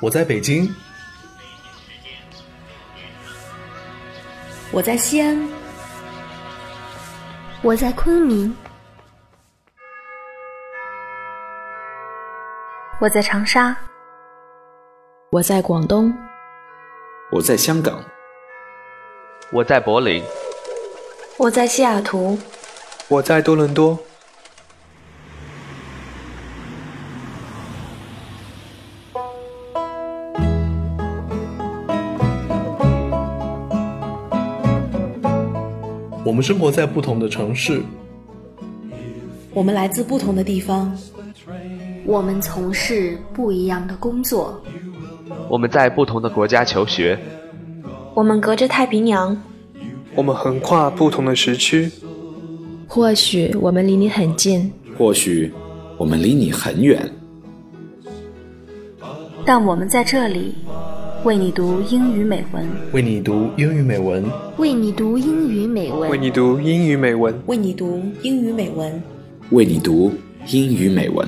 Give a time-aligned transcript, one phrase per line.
[0.00, 0.70] 我在北京，
[4.70, 5.48] 我在西安，
[7.62, 8.54] 我在昆明，
[13.00, 13.74] 我在长沙，
[15.30, 16.12] 我在广东，
[17.32, 18.04] 我在香港，
[19.50, 20.22] 我在柏林，
[21.38, 22.38] 我在西雅图，
[23.08, 23.98] 我在多伦多。
[36.36, 37.80] 们生活在不同的城市，
[39.54, 40.94] 我们来自不同的地方，
[42.04, 44.62] 我们从事不一样的工作，
[45.48, 47.18] 我们在不同的国家求学，
[48.12, 49.34] 我们隔着太平洋，
[50.14, 51.90] 我们横跨不同的时区。
[52.86, 55.50] 或许我们离你很近，或许
[55.96, 57.10] 我们离你很远，
[59.46, 60.54] 但我们在这里。
[61.24, 64.24] 为你读英语美文，为你读英语美文，
[64.58, 69.02] 为你读英语美文，为你读英语美文，为你读英语美文，
[69.50, 70.12] 为你读
[70.48, 71.26] 英语美文。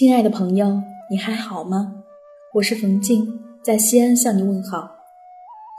[0.00, 2.02] 亲爱的朋友，你还好吗？
[2.54, 4.88] 我是冯静，在西安向你问好。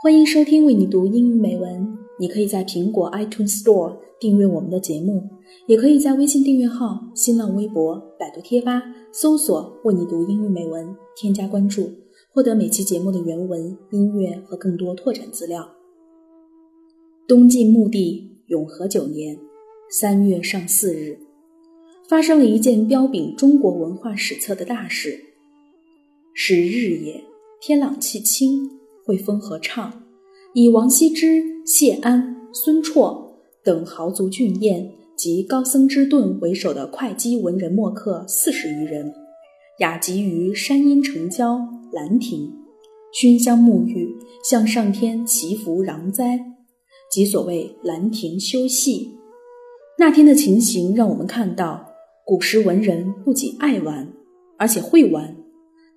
[0.00, 1.92] 欢迎收听为你读英语美文。
[2.20, 5.28] 你可以在苹果 iTunes Store 订阅我们的节目，
[5.66, 11.90] 也可以在微信订阅号、新浪微博、百度贴吧搜索“为你读英语美文”，添加关注，
[12.32, 15.68] 获得每期节目的原文、音乐和更多拓展资料。
[17.26, 19.36] 东晋穆帝永和九年
[19.90, 21.18] 三月上巳日。
[22.08, 25.18] 发生了一件彪炳中国文化史册的大事。
[26.34, 27.22] 是日也，
[27.60, 28.68] 天朗气清，
[29.04, 30.02] 惠风和畅，
[30.54, 33.22] 以王羲之、谢安、孙绰
[33.62, 39.12] 等豪族俊彦及高僧之顿为首的会稽文人墨客四十余人，
[39.78, 41.60] 雅集于山阴城郊
[41.92, 42.50] 兰亭，
[43.12, 46.40] 熏香沐浴，向上天祈福攘灾，
[47.10, 49.10] 即所谓兰亭修戏。
[49.98, 51.91] 那天的情形让我们看到。
[52.24, 54.12] 古时文人不仅爱玩，
[54.56, 55.36] 而且会玩，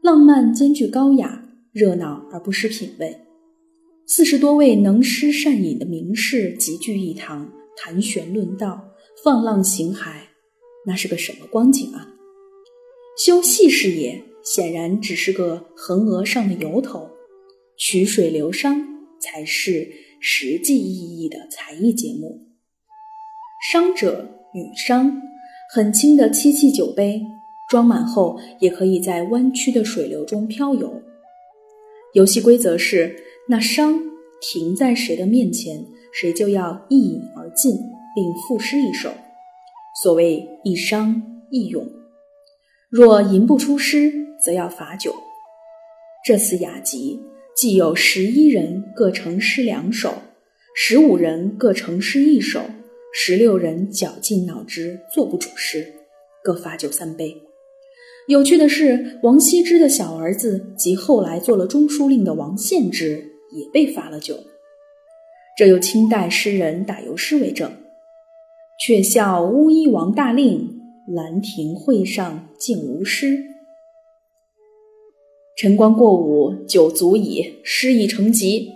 [0.01, 3.15] 浪漫兼具高雅，热闹而不失品味。
[4.07, 8.83] 四十多位能诗善饮的名士集聚一堂，谈玄论道，
[9.23, 10.13] 放浪形骸，
[10.87, 12.11] 那是个什么光景啊？
[13.23, 17.07] 修戏事也，显然只是个横额上的由头，
[17.77, 18.83] 曲水流觞
[19.21, 19.87] 才是
[20.19, 22.47] 实际意义的才艺节目。
[23.71, 25.21] 商者与商。
[25.75, 27.21] 很轻的漆器酒杯，
[27.67, 31.01] 装满后也可以在弯曲的水流中漂游。
[32.13, 33.13] 游戏规则是：
[33.49, 34.01] 那觞
[34.39, 37.73] 停在谁的面前，谁就要一饮而尽，
[38.15, 39.09] 并赋诗一首。
[40.01, 41.21] 所谓一觞
[41.51, 41.85] 一咏，
[42.89, 45.13] 若吟不出诗，则要罚酒。
[46.25, 47.19] 这次雅集
[47.53, 50.13] 既有十一人各成诗两首，
[50.73, 52.61] 十五人各成诗一首。
[53.17, 55.93] 十六人绞尽脑汁做不出诗，
[56.43, 57.33] 各罚酒三杯。
[58.27, 64.37] 有趣的是，王羲之的小儿子及后来做了中书令的王献之也被罚了酒。
[65.57, 67.71] 这有清代诗人打油诗为证
[68.85, 73.41] ：“却笑乌衣王大令，兰亭会上竟无诗。
[75.55, 78.73] 晨光过午，酒足矣，诗已成集。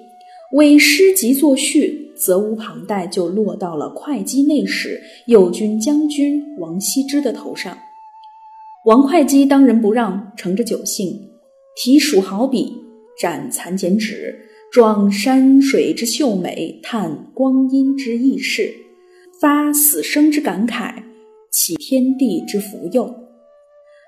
[0.54, 7.78] 为诗集作序。”责无旁贷，就落到了会稽内史、右军将军王羲之的头上。
[8.85, 11.29] 王会稽当仁不让，乘着酒兴，
[11.75, 12.75] 提蜀好笔，
[13.19, 14.40] 展蚕茧纸，
[14.72, 18.73] 状山水之秀美，叹光阴之易逝，
[19.41, 21.03] 发死生之感慨，
[21.52, 23.14] 启天地之福佑，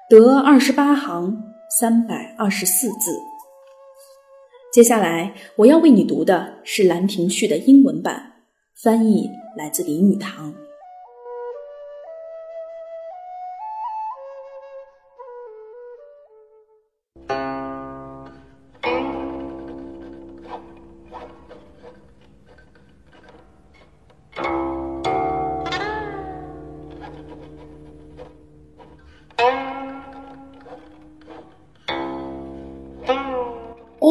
[0.10, 1.42] 得二十八行，
[1.80, 3.31] 三百二十四字。
[4.72, 8.32] 接下来我要为你读的是《兰亭序》的英文版，
[8.74, 10.56] 翻译来自林语堂。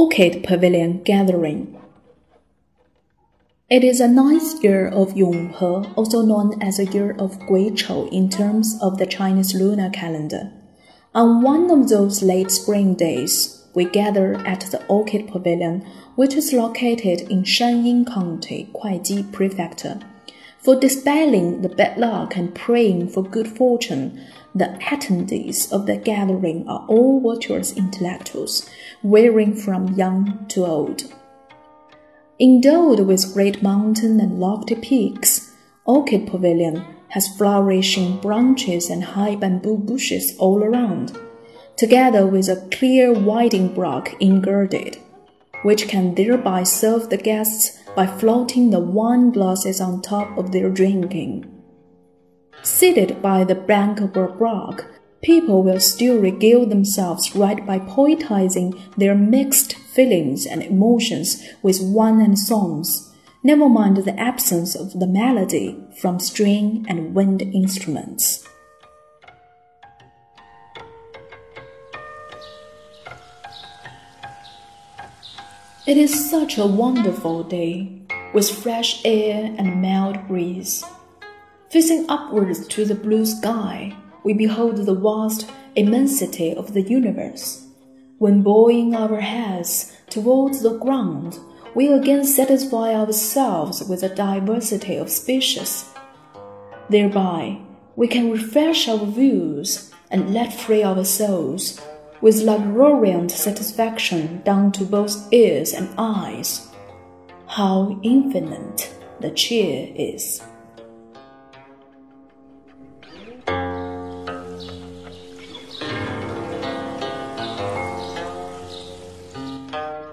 [0.00, 1.78] Orchid Pavilion Gathering.
[3.68, 8.30] It is a ninth year of Yonghe, also known as a year of Guichou in
[8.30, 10.52] terms of the Chinese lunar calendar.
[11.14, 15.84] On one of those late spring days, we gather at the Orchid Pavilion,
[16.16, 20.00] which is located in Shanyin County, Kuaiji Prefecture.
[20.60, 24.18] For dispelling the bad luck and praying for good fortune,
[24.54, 28.68] the attendees of the gathering are all virtuous intellectuals,
[29.02, 31.02] varying from young to old.
[32.40, 35.54] Endowed with great mountain and lofty peaks,
[35.84, 41.18] Orchid Pavilion has flourishing branches and high bamboo bushes all around,
[41.76, 44.98] together with a clear winding brook ingirded,
[45.62, 50.70] which can thereby serve the guests by floating the wine glasses on top of their
[50.70, 51.59] drinking.
[52.62, 54.86] Seated by the bank of a brook,
[55.22, 62.20] people will still regale themselves right by poetizing their mixed feelings and emotions with wine
[62.20, 63.12] and songs,
[63.42, 68.46] never mind the absence of the melody from string and wind instruments.
[75.86, 78.02] It is such a wonderful day,
[78.32, 80.84] with fresh air and mild breeze.
[81.70, 87.64] Facing upwards to the blue sky, we behold the vast immensity of the universe.
[88.18, 91.38] When bowing our heads towards the ground,
[91.76, 95.88] we again satisfy ourselves with the diversity of species.
[96.88, 97.60] Thereby,
[97.94, 101.80] we can refresh our views and let free our souls
[102.20, 106.68] with luxuriant satisfaction down to both ears and eyes.
[107.46, 110.42] How infinite the cheer is!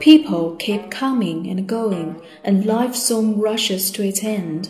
[0.07, 4.69] People keep coming and going, and life soon rushes to its end.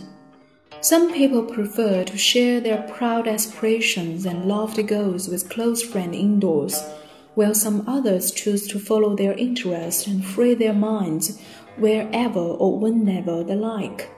[0.82, 6.82] Some people prefer to share their proud aspirations and lofty goals with close friends indoors,
[7.36, 11.40] while some others choose to follow their interests and free their minds
[11.78, 14.10] wherever or whenever they like.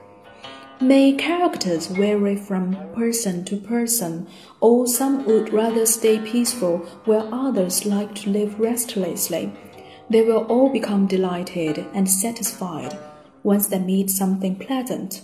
[0.80, 4.26] May characters vary from person to person,
[4.62, 9.52] or some would rather stay peaceful while others like to live restlessly
[10.10, 12.98] they will all become delighted and satisfied
[13.44, 15.22] once they meet something pleasant,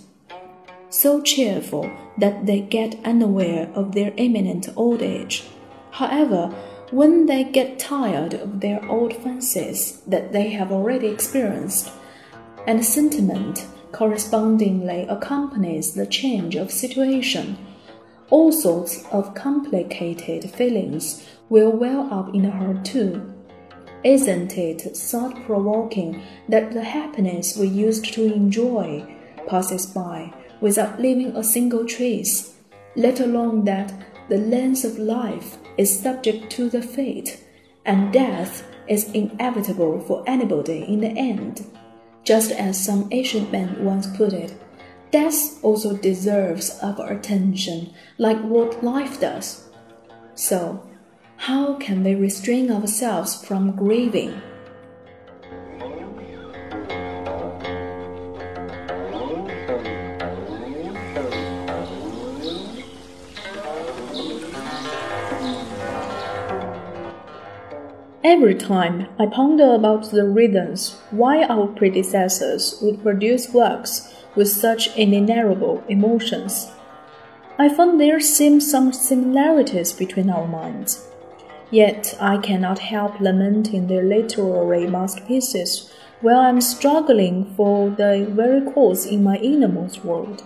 [0.89, 5.43] so cheerful that they get unaware of their imminent old age.
[5.91, 6.47] However,
[6.91, 11.91] when they get tired of their old fancies that they have already experienced,
[12.65, 17.57] and sentiment correspondingly accompanies the change of situation,
[18.29, 23.36] all sorts of complicated feelings will well up in her too.
[24.07, 29.05] Isn't it thought provoking that the happiness we used to enjoy
[29.47, 30.31] passes by
[30.61, 32.55] without leaving a single trace,
[32.95, 33.91] let alone that
[34.29, 37.43] the length of life is subject to the fate,
[37.83, 41.65] and death is inevitable for anybody in the end?
[42.23, 44.53] Just as some ancient man once put it,
[45.11, 49.67] death also deserves our attention like what life does.
[50.35, 50.86] So,
[51.37, 54.41] how can we restrain ourselves from grieving?
[68.23, 74.93] Every time I ponder about the reasons why our predecessors would produce works with such
[74.95, 76.69] inenarrable emotions,
[77.57, 81.06] I find there seem some similarities between our minds.
[81.69, 89.05] Yet I cannot help lamenting their literary masterpieces while I'm struggling for the very cause
[89.05, 90.43] in my innermost world.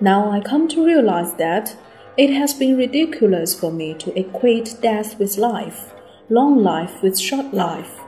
[0.00, 1.76] Now I come to realize that
[2.16, 5.92] it has been ridiculous for me to equate death with life,
[6.28, 8.00] long life with short life.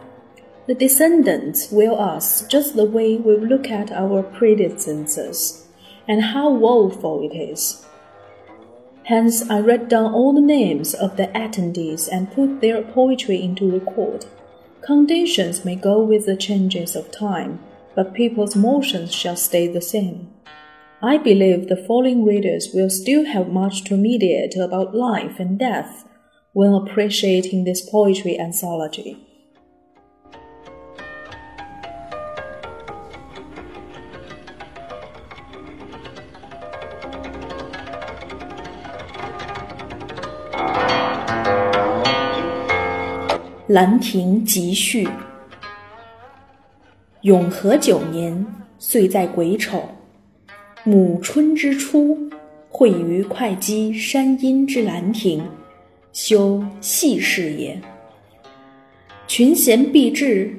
[0.67, 5.67] The descendants will ask just the way we look at our predecessors,
[6.09, 7.85] and how woeful it is.
[9.05, 13.71] Hence, I write down all the names of the attendees and put their poetry into
[13.71, 14.27] record.
[14.81, 17.61] Conditions may go with the changes of time,
[17.95, 20.33] but people's motions shall stay the same.
[21.03, 26.05] I believe the following readers will still have much to mediate about life and death
[26.53, 29.32] when appreciating this poetry anthology.
[43.73, 45.09] 兰亭集序。
[47.23, 48.47] 永和九年，
[48.79, 49.83] 岁在癸丑，
[50.85, 52.19] 暮春之初，
[52.69, 55.43] 会于会稽山阴之兰亭，
[56.13, 57.81] 修细事也。
[59.27, 60.55] 群贤毕至，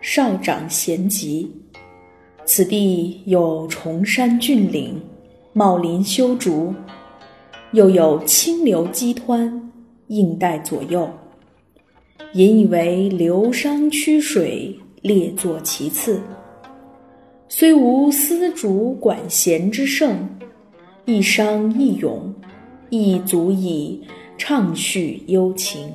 [0.00, 1.48] 少长咸集。
[2.44, 5.00] 此地有崇山峻岭，
[5.52, 6.74] 茂林修竹，
[7.70, 9.52] 又有清流激湍，
[10.08, 11.08] 映带左右。
[12.32, 16.20] 引以为流觞曲水，列坐其次。
[17.48, 20.28] 虽无丝竹管弦之盛，
[21.04, 22.32] 一觞一咏，
[22.88, 24.00] 亦足以
[24.38, 25.92] 畅叙幽情。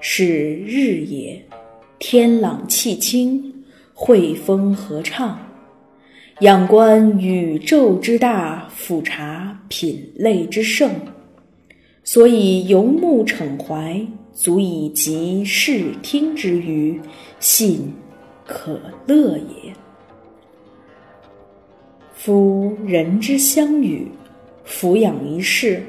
[0.00, 1.44] 是日也，
[1.98, 3.52] 天朗气清。
[3.98, 5.38] 惠风和畅，
[6.40, 10.90] 仰观宇宙之大，俯察品类之盛，
[12.04, 17.00] 所以游目骋怀，足以极视听之娱，
[17.40, 17.90] 信
[18.46, 19.72] 可乐也。
[22.14, 24.06] 夫人之相与，
[24.62, 25.82] 俯仰一世，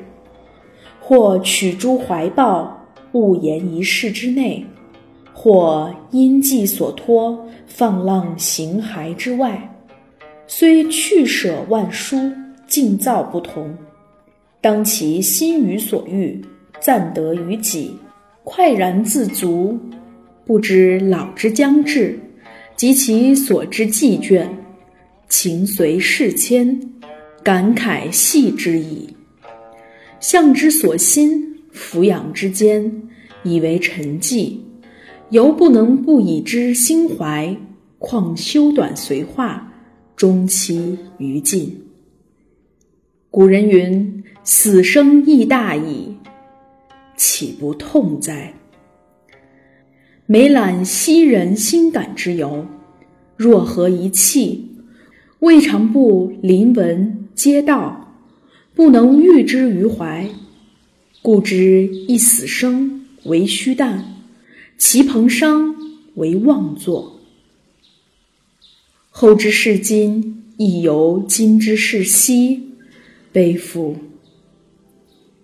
[1.02, 4.66] 或取诸怀抱，悟言一室之内。
[5.34, 7.38] 或因寄所托，
[7.68, 9.78] 放浪形骸之外，
[10.48, 12.32] 虽去舍万殊，
[12.66, 13.78] 境造不同，
[14.62, 16.42] 当其心于所欲，
[16.80, 17.96] 暂得于己，
[18.50, 19.78] 快然自足，
[20.46, 22.18] 不知老之将至，
[22.78, 24.48] 及其所之既倦，
[25.28, 26.80] 情随事迁，
[27.44, 29.10] 感慨系之矣。
[30.22, 32.90] 向之所欣，俯仰之间，
[33.44, 34.54] 以为沉寂。
[35.32, 37.54] 犹不能不以之心怀，
[38.00, 39.70] 况修短随化，
[40.16, 41.84] 终其于尽。
[43.30, 46.07] 古人云：“死生亦大矣，
[47.18, 48.54] 岂不痛哉？”
[50.26, 52.66] 每览昔人心感之由，
[53.36, 54.72] 若何一气，
[55.40, 57.96] 未尝不临文嗟悼，
[58.74, 60.30] 不能喻之于怀。
[61.22, 64.14] 故知一死生为虚诞。
[64.78, 65.74] 其彭殇
[66.14, 67.20] 为妄作，
[69.10, 72.62] 后之视今，亦犹今之视昔，
[73.32, 73.98] 悲夫！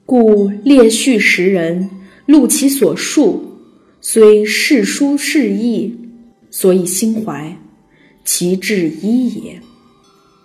[0.05, 1.89] 故列叙时人，
[2.25, 3.57] 录其所述，
[4.01, 5.95] 虽世殊事异，
[6.51, 7.57] 所以心怀，
[8.25, 9.59] 其志一也。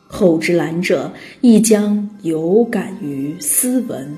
[0.06, 4.16] 后之览者，亦将有感于斯文。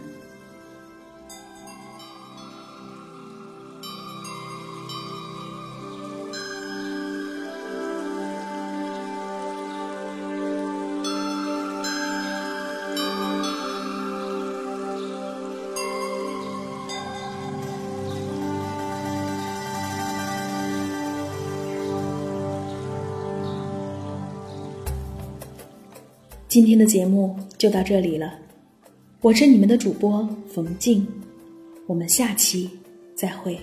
[26.50, 28.34] 今天的节目就到这里了，
[29.20, 31.06] 我是你们的主播冯静，
[31.86, 32.68] 我们下期
[33.14, 33.56] 再会。